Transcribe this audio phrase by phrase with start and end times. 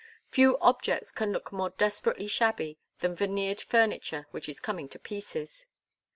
[0.31, 5.67] Few objects can look more desperately shabby than veneered furniture which is coming to pieces.